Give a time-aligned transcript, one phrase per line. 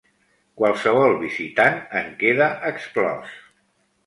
[0.61, 3.39] Qualsevol visitant en queda exclòs.